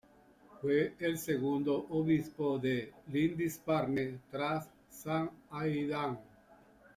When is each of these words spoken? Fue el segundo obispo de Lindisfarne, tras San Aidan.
Fue 0.59 0.95
el 0.97 1.19
segundo 1.19 1.85
obispo 1.91 2.57
de 2.57 2.91
Lindisfarne, 3.09 4.17
tras 4.31 4.67
San 4.89 5.29
Aidan. 5.51 6.17